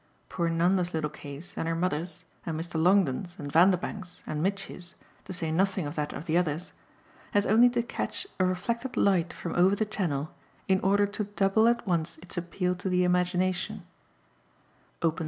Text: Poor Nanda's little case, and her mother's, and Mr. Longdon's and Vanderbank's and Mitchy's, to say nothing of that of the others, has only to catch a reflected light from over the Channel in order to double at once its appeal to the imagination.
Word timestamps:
Poor 0.29 0.49
Nanda's 0.49 0.95
little 0.95 1.11
case, 1.11 1.53
and 1.55 1.67
her 1.67 1.75
mother's, 1.75 2.25
and 2.43 2.59
Mr. 2.59 2.81
Longdon's 2.81 3.37
and 3.37 3.51
Vanderbank's 3.51 4.23
and 4.25 4.41
Mitchy's, 4.41 4.95
to 5.25 5.31
say 5.31 5.51
nothing 5.51 5.85
of 5.85 5.93
that 5.93 6.11
of 6.11 6.25
the 6.25 6.35
others, 6.39 6.73
has 7.33 7.45
only 7.45 7.69
to 7.69 7.83
catch 7.83 8.25
a 8.39 8.43
reflected 8.45 8.97
light 8.97 9.31
from 9.31 9.53
over 9.53 9.75
the 9.75 9.85
Channel 9.85 10.31
in 10.67 10.79
order 10.79 11.05
to 11.05 11.25
double 11.25 11.67
at 11.67 11.85
once 11.85 12.17
its 12.23 12.35
appeal 12.35 12.73
to 12.73 12.89
the 12.89 13.03
imagination. 13.03 13.83